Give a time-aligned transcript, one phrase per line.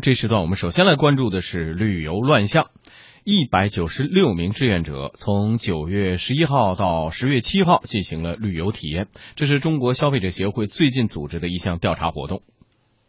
[0.00, 2.70] 这时段我们首先来关注的是旅游乱象。
[3.24, 12.42] 一百九十六名志愿者从九月十一号到十月七号进行了旅游体验，这是中国消费者协会最近组织的一项调查活动。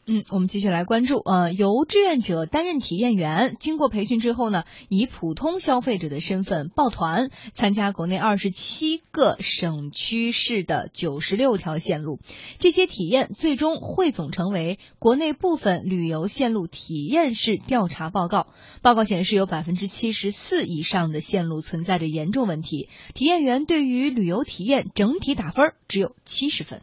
[0.06, 12.20] 嗯，我们继续来关注，呃，由志愿者担任体验员，经过培训之后呢，以普通消费者的身份抱团参加国内二十七个省区市的九十六条线路，
[12.60, 18.48] 这些体验最终汇总成为国内部分旅游线路体验式调查报告。
[18.82, 26.82] 报告显示，有百分之七十四以上的线路存在着严重问题，体验员对于旅游体验整体打分只有七十分。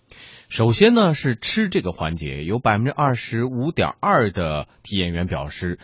[0.50, 5.78] 首先呢是吃这个环节，有百分之二十五点二的体验员表示，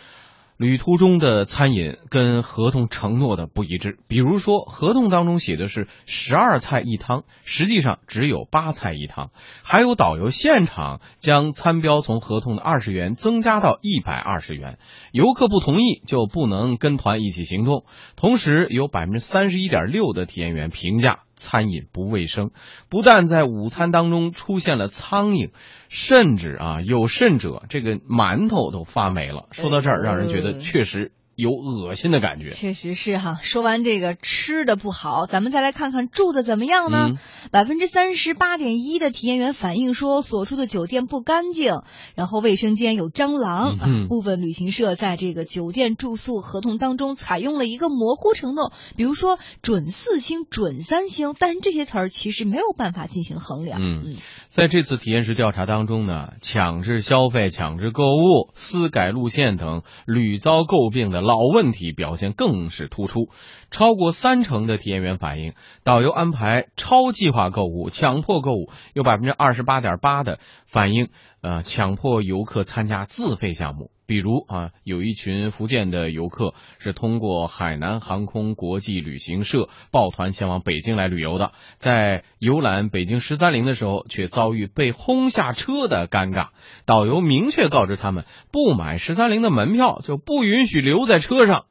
[0.57, 3.97] 旅途中的餐饮跟合同承诺的不一致。
[4.09, 9.31] 比如说，合同当中写的是十二菜一汤，实际上只有八菜一汤。
[9.63, 14.81] 还有导游现场将餐标从合同的二十元增加到一百二十元，
[15.13, 17.85] 游客不同意就不能跟团一起行动。
[18.17, 21.21] 同时，有百分之三十一点六的体验员评价。
[21.37, 22.51] 餐饮不卫生，
[22.89, 25.51] 不但在午餐当中出现了苍蝇，
[25.89, 29.47] 甚至啊，有甚者这个馒头都发霉了。
[29.53, 31.13] 说到这儿，让人觉得确实。
[31.37, 33.39] 有恶心的感觉，确实是哈。
[33.43, 37.11] 说完这个吃的不好，咱们再来看看住的怎么样呢？
[37.53, 41.83] 百分之三十八点一的体验员反映说，所住的酒店不干净，
[42.15, 43.77] 然后卫生间有蟑螂。
[43.83, 53.79] 嗯，部分旅行社在这个酒店住宿合同当中采用了一个模糊承诺，比如说准四星、准三星，但是这些词儿其实没有办法进行衡量。
[53.83, 54.15] 嗯，
[54.49, 61.26] 在这次体验式调查当中呢，强制消费、强制购物、私改路线等屡遭诟病的。
[61.27, 63.29] 老问题表现更是突出，
[63.73, 71.09] 超过三成的体验员反映，导游安排超计划购物、强迫购物，有百分之二十八点八的反映，
[71.41, 73.91] 呃，强迫游客参加自费项目。
[74.07, 86.49] 比如啊，有一群福建的游客是通过海南航空国际旅行社抱团前往北京来旅游的，在游览北京十三陵的时候，却遭遇被轰下车的尴尬。
[86.85, 91.65] 导游明确告知他们，不买十三陵的门票就不允许留在车上。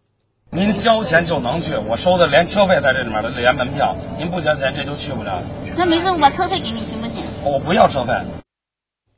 [0.52, 5.42] 您交钱就能去，我收的连车费在这里面的，连门票，您不交钱这就去不了。
[5.76, 7.24] 那没事，我把车费给你行不行？
[7.44, 8.14] 我不要车费。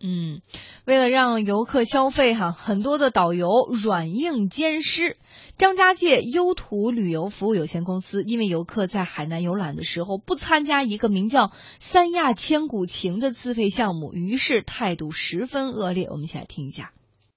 [0.01, 0.41] 嗯。
[0.87, 5.17] 为了让游客消费哈，很多的导游软硬兼施。
[5.57, 16.05] 张家界优途旅游服务有限公司因为游客在海南游览的时候不参加一个名叫“三亚千古情”的自费项目，于是态度十分恶劣。
[16.05, 16.93] 我们一起来听一下。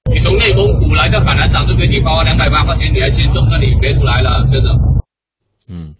[0.08, 3.48] 你从内蒙古来到海南岛，就给你花两百八块钱，你还心动？
[3.50, 4.70] 那你别出来了，真的。
[5.66, 5.96] 嗯，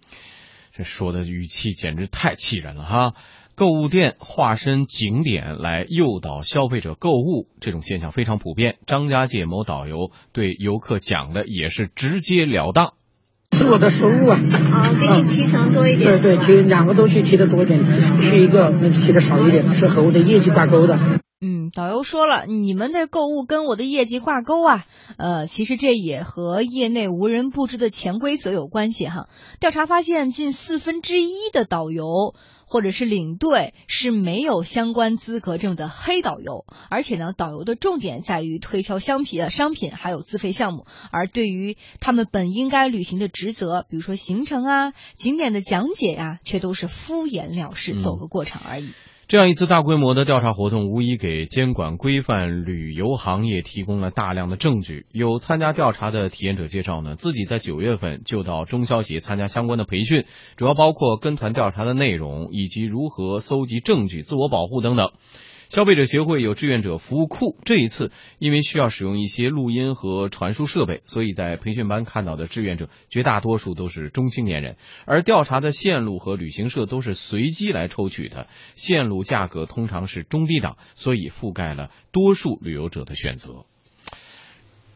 [0.75, 3.13] 这说的语气简直太气人了哈。
[3.55, 8.77] 购物店化身景点来诱导消费者购物，这种现象非常普遍。
[8.87, 12.93] 张家界某导游对游客讲的也是直截了当
[13.51, 14.39] ：“是我的收入啊，
[14.71, 16.21] 啊，给你提成多一点。
[16.21, 17.81] 对对，提两个东西提的多一点，
[18.21, 20.97] 去一个提的少一点，是和我的业绩挂钩的。”
[21.41, 24.85] 嗯，导游说了，你们的购物跟我的业绩挂钩啊。
[25.17, 29.27] 呃，其实这也和业内无人不知的潜规则有关系哈。
[29.59, 32.35] 调查发现，近四分之一的导游。
[32.71, 48.87] 或者是领队是没有相关资格证的黑导游，而且呢，导游的重点在于推销商品、商品还有自费项目，而对于他们本应该履行的职责，比如说行程啊、景点的讲解呀，却都是敷衍了事，走个过场而已。
[49.31, 55.05] 这样一次大规模的调查活动，无疑给监管规范旅游行业提供了大量的证据。
[55.13, 60.25] 有参加调查的体验者介绍呢，自己在九月份就到中消协参加相关的培训，
[60.57, 65.11] 主要包括跟团调查的内容以及如何搜集证据、自我保护等等。
[65.71, 83.63] 消费者协会有志愿者服务库，这一次因为需要使用一些录音和传输设备，所以在培训班看到的志愿者绝大多数都是中青年人，而调查的线路和旅行社都是随机来抽取的，线路价格通常是中低档，所以覆盖了多数旅游者的选择。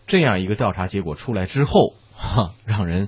[0.07, 3.07] 这样一个调查结果出来之后，哈，让人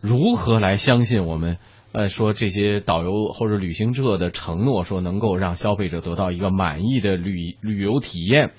[0.00, 1.58] 如何来相信我们？
[1.92, 8.52] 呃，说这些导游或者旅行社的承诺，说能够让消费者得到一个满意的旅旅游体验。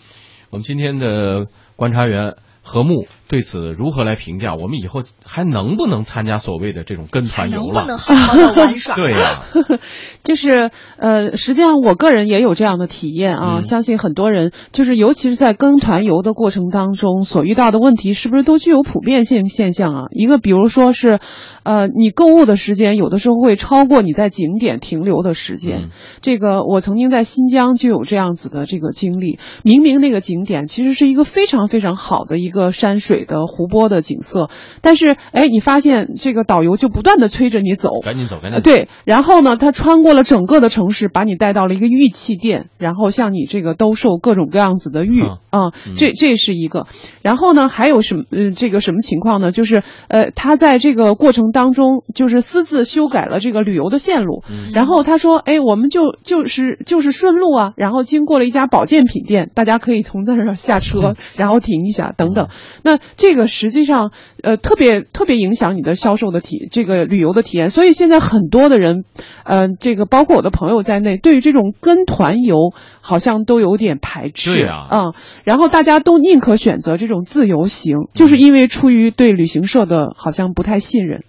[0.49, 3.05] 我们今天的观察员何木。
[3.27, 4.55] 对此如何来评价？
[4.55, 7.85] 我们以后还能不能参加所谓的这种跟团游了？
[7.85, 8.95] 能不能好好的玩耍？
[8.95, 9.43] 对呀，
[10.23, 13.59] 就是呃，实际上我个人也有这样的体验啊。
[13.59, 20.01] 相信很多人就是，尤其是在跟团游的过程当中所遇到的问题，是不是都具有普遍性现象啊？
[20.09, 21.19] 一个比如说是，
[21.61, 25.91] 呃，你购物的时间有的时候会超过你在景点停留的时间。
[26.23, 29.37] 这个我曾经在新疆就有这样子的这个经历。
[29.61, 34.49] 明明那个景点其实是一个非常非常好的一一个山水的湖泊的景色，
[34.81, 38.63] 但是哎，你发现这个导游就不断的催着你走，赶紧走，赶紧走。
[38.63, 46.87] 对，然后呢，他穿过了整个的城市，把你带到了一个玉器店，然后向你这个兜售各种各样子的玉啊，这这是一个。
[47.21, 48.23] 然后呢，还有什么？
[48.31, 49.51] 嗯，这个什么情况呢？
[49.51, 54.43] 就是呃，他在这个过程当中，就是私自修改了这个旅游的线路，
[54.73, 62.38] 然后他说，哎，我们就就是就是顺路啊，然后经过了一家保健品店，大家可以从这儿下车， 然后停一下等等。
[62.83, 69.03] 那这个实际上呃特别特别影响你的销售的体这个旅游的体验，所以现在很多的人，
[69.43, 72.71] 呃，这个包括我的朋友在内，对于这种跟团游
[73.01, 75.13] 好像都有点排斥，对啊，嗯，
[75.43, 81.23] 然后大家都宁可选择这种自由行，就是因为出于对旅行社的好像不太信任。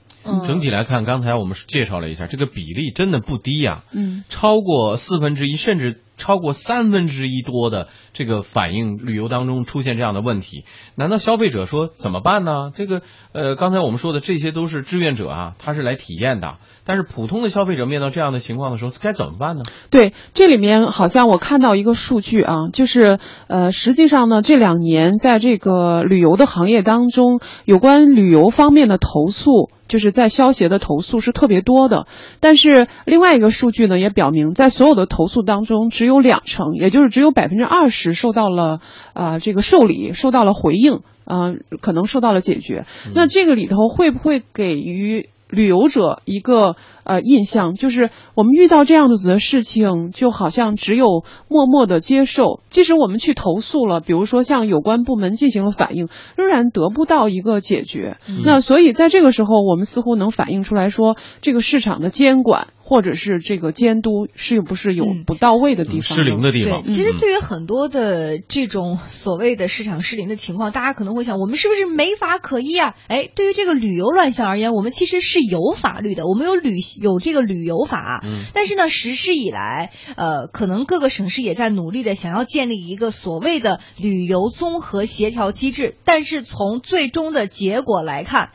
[0.47, 10.65] 整体来看，刚才我们介绍了一下，这个比例真的不低呀，嗯，超过四分之一，甚至超过三分之一多的这个反映旅游当中出现这样的问题，
[10.97, 12.71] 难道消费者说怎么办呢？
[12.75, 16.57] 这个呃，刚才我们说的这些都是志愿者啊，他是来体验的。
[16.83, 19.63] 但是普通的消费者面对这样的情况的时候，该怎么办呢？
[19.91, 32.07] 对，这里面好像我看到一个数据啊，就是呃，实际上呢，这两年在这个旅游的行业当中，有关旅游方面的投诉，就是在消协的投诉是特别多的。
[32.41, 38.81] 但是另外一个数据呢，也表明，在所有的投诉当中，只有两成，也就是只有百分之二十受到了
[39.13, 41.53] 啊这个受理，受到了回应，啊，
[41.83, 42.87] 可能受到了解决。
[43.15, 45.29] 那这个里头会不会给予？
[45.51, 58.19] 旅游者一个呃印象就是，我们遇到这样子的事情，就好像只有默默的接受，即使我们去投诉了，比如说向有关部门进行了反映，仍然得不到一个解决。
[58.45, 62.69] 那所以在这个时候，我们似乎能反映出来说，这个市场的监管。
[62.91, 66.83] 或者是这个监督是不是有不到位的地方、失灵的地方？
[66.83, 72.97] 对，其实对于很多的这种所谓的市场失灵的情况，大家可能会想，我们是不是没法可依啊？
[73.07, 78.25] 哎，对于这个旅游乱象而言，我们其实是有法律的，我们有旅有这个旅游法。
[78.25, 78.47] 嗯。
[78.53, 88.51] 但是呢，实施以来，呃，可能各个省市也在努力的想要建立一个所谓的旅游综合协调机制，但是从最终的结果来看。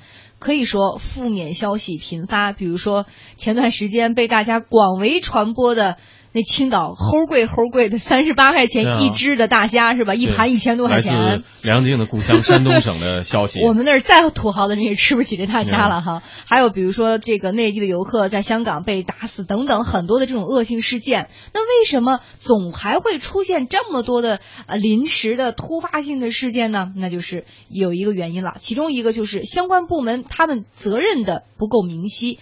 [0.46, 5.98] 可以说负面消息频发，比如说前段时间被大家广为传播的。
[6.36, 10.14] 那青岛齁贵齁贵的三十八块钱一只的大虾是吧？
[10.16, 11.44] 一盘一千多块钱。
[11.62, 13.64] 梁静的故乡山东省的消息。
[13.66, 16.22] 我们那儿再土豪的人也吃不起这大虾了哈。
[16.46, 21.30] 还有比如说这个内地的游客在香港被打死等等很多的这种恶性事件。
[21.54, 26.92] 那为什么总还会出现这么多的呃临时的突发性的事件呢？
[26.98, 32.40] 那就是有一个原因了，其中一个就是相关部门他们责任的不够明晰。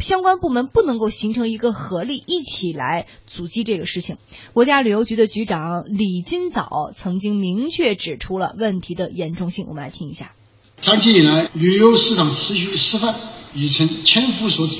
[0.00, 4.16] 相关部门不能够形成一个合力，一起来阻击这个事情。
[4.52, 9.66] 国家旅游局的局长李金早曾经明确指出了问题的严重性。
[9.68, 10.32] 我们来听一下：
[10.80, 13.14] 长期以来，旅游市场持续失范，
[13.54, 14.76] 已成千夫所指，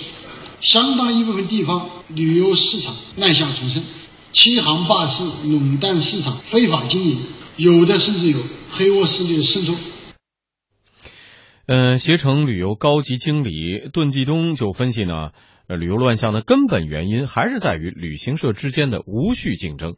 [0.60, 3.82] 相当一部分地方旅游市场乱象丛生，
[4.32, 7.20] 欺行霸市、垄断市场、非法经营，
[7.56, 8.38] 有的甚至有
[8.70, 9.74] 黑窝势力渗透。
[11.72, 15.30] 嗯，携程旅游高级经理顿继东就分析呢，
[15.68, 19.94] 呃，旅游乱象的根本原因还是在于旅行社之间的无序竞争。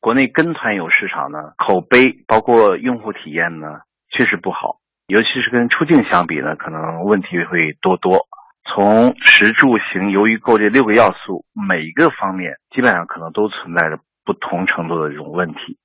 [0.00, 8.26] 国内跟团游市场呢，口碑包括用户体验呢，确实不好，尤其是跟出境相比呢，可能问题会多多。
[8.66, 15.78] 从食住行游娱购这六个要素，每一个方面基本上可能都存在着不同程度的这种问题。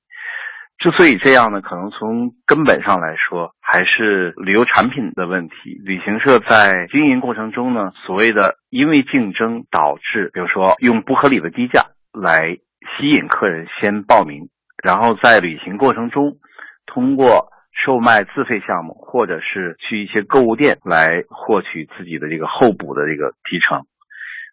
[0.78, 5.78] 之所以这样呢，可能从根本上来说，还是旅游产品的问题。
[5.84, 11.82] 旅行社在经营过程中呢，所谓的因为竞争导致，比如说用不合理的低价
[12.12, 12.56] 来
[12.96, 14.48] 吸引客人先报名，
[14.82, 16.38] 然后在旅行过程中，
[16.86, 17.50] 通过
[17.84, 23.82] 售卖自费项目或者是去一些购物店来获取自己的这个候补的这个提成，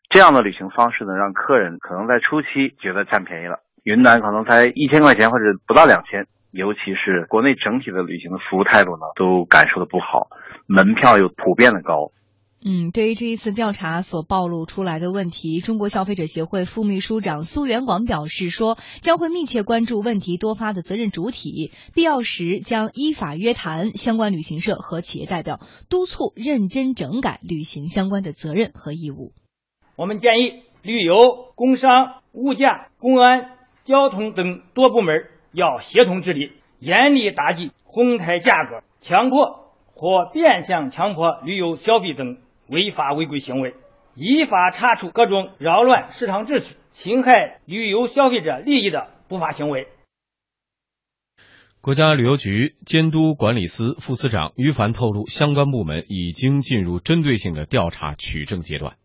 [0.10, 3.60] 这样的旅行方式呢，让客人可能在初期觉得占便宜了。
[3.86, 10.30] 云南可能才一千块钱或者不到两千，尤其是国内整体的旅行的服务态度呢，都感受的不好，
[10.68, 12.14] 门票又普遍的高。
[12.64, 25.60] 嗯，对于这一次调查所暴露出来的问题，中国消费者协会副秘书长苏元广表示说，将会密切关注问题多发的责任主体，必要时将依法约谈相关旅行社和企业代表，
[25.90, 29.34] 督促认真整改履行相关的责任和义务。
[29.98, 33.52] 我们建议旅游、工商、物价、公安。
[33.88, 43.74] 交通等多部门要协同治理，严厉打击哄抬价格、强迫或变相强迫旅游消费等违法违规行为，
[44.16, 49.88] 依法查处各种扰乱市场秩序、侵害旅游消费者利益的不法行为。
[51.80, 58.96] 国家旅游局监督管理司副司长于凡透露，相关部门已经进入针对性的调查取证阶段，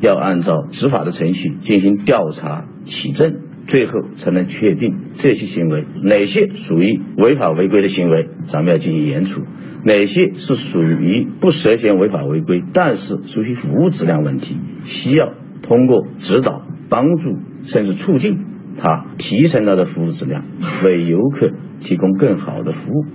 [0.00, 9.42] 要按照执法的程序进行调查取证，最后才能确定这些行为哪些属于违法违规的行为，咱们要进行严处；
[9.84, 18.38] 哪些是属于不涉嫌违法违规，但是属于服务质量问题，需要通过指导、帮助甚至促进
[18.78, 20.44] 他提升他的服务质量，
[20.84, 21.52] 为游客。
[21.82, 23.06] 提供更好的服务，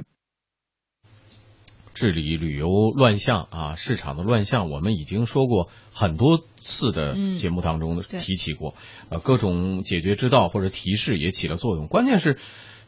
[1.96, 8.76] 治理旅游乱象啊，市场的乱象，我们已经说过很多次的节目当中提起过，
[9.10, 12.38] 呃，各种解决之道或者提示也起了作用，关键是。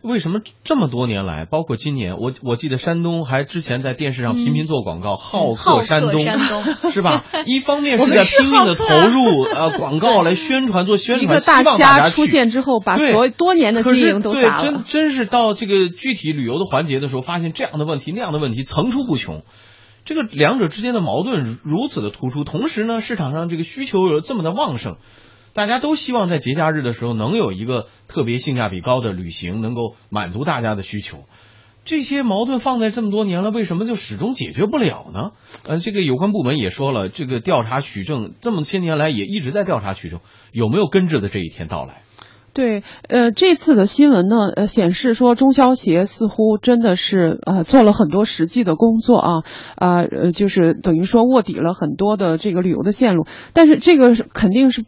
[0.01, 6.23] 为什么这么多年来，包括今年，我我记得山东还之前在电视上频频做广告，好客山东，
[6.91, 7.25] 是吧？
[7.45, 14.61] 一方面是在拼命的投入 呃广告来宣传做宣传，一个大虾出现之后，把所多年的经营都砸了。
[14.61, 19.43] 真真是到这个具体旅游的环节的时候，发现这样的问题那样的问题层出不穷，
[20.05, 24.97] 这个两者之间的矛盾如此的突出，同时呢，市场上这个需求又这么的旺盛。
[25.57, 31.23] 大家都希望在节假日的时候能有一个特别性价比高的旅行，能够满足大家的需求。
[31.83, 35.31] 这些矛盾放在这么多年了，为什么就始终解决不了呢？
[35.65, 40.19] 呃，这个有关部门也说了，这个调查取证这么些年来也一直在调查取证，
[40.51, 42.03] 有没有根治的这一天到来？
[42.53, 49.31] 对，呃，这次的新闻呢，呃，显示说中消协似乎真的是呃做了很多实际的工作啊，
[49.75, 54.85] 啊，呃，就是等于说卧底了很多的这个旅游的线路，但是这个肯定是。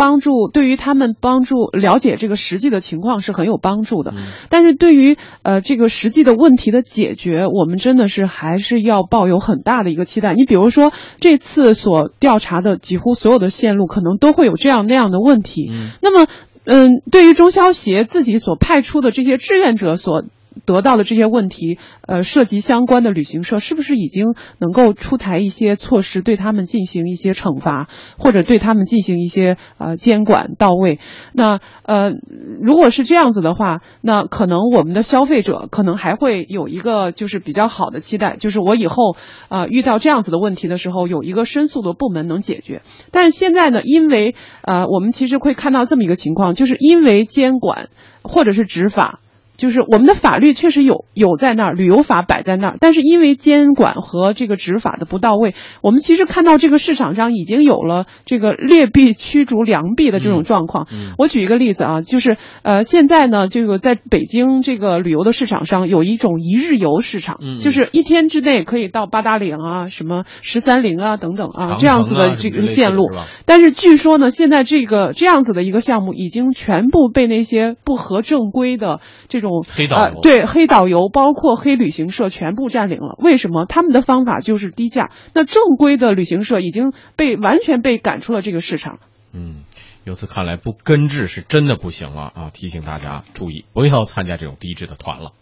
[0.00, 4.14] 帮助对于他们帮助了解这个实际的情况是很有帮助的，
[4.48, 10.32] 但是对于呃这个实际的问题的解决，我们真的是还是要抱有很大的一个期待。
[10.32, 15.70] 你比如说这次所调查的几乎所有的线路，可能都会有这样那样的问题。
[16.00, 16.26] 那么，
[16.64, 20.24] 嗯，对于中消协自己所派出的这些志愿者所。
[20.66, 27.88] 得到的这些问题，呃，涉及相关的旅行社，是不是已经能够出台一些措施，对他们进行一些惩罚，
[28.18, 30.98] 或者对他们进行一些呃监管到位？
[31.32, 32.12] 那呃，
[32.60, 39.16] 如果是这样子的话，那可能我们的消费者可能还会有一个就是比较好的期待，就是我以后
[39.48, 42.82] 啊遇到这样子的问题的时候，有一个申诉的部门能解决。
[43.12, 47.88] 但是现在呢，因为呃，我们其实会看到这么一个情况，就是因为监管
[48.22, 49.20] 或者是执法。
[49.60, 60.88] 就是我们的法律确实有有在那儿，旅游法摆在那儿，但是因为监管和这个执法的不到位，我们其实看到这个市场上已经有了这个劣币驱逐良币的这种状况。
[61.18, 73.10] 我举一个例子啊，就是呃现在呢，这个在北京这个旅游的市场上有一种一日游市场，就是一天之内可以到八达岭啊、什么十三陵啊等等啊这样子的这个线路。
[73.44, 79.49] 但是据说呢，现在这个这样子的一个项目已经全部被那些不合正规的这种。
[79.62, 83.16] 黑导游对黑导游，包括黑旅行社全部占领了。
[83.18, 83.66] 为什么？
[83.66, 85.10] 他们的方法就是低价。
[85.34, 88.98] 那正规的旅行社已经被完全被赶出了这个市场。
[89.32, 89.64] 嗯，
[90.04, 92.50] 由此看来，不根治是真的不行了啊！
[92.52, 95.32] 提醒大家注意，不要参加这种低质的团了。